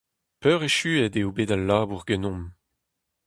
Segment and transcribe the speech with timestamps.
[0.41, 2.47] Peurechuet eo bet al labour ganeomp.